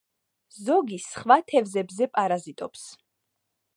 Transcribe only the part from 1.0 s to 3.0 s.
სხვა თევზებზე პარაზიტობს.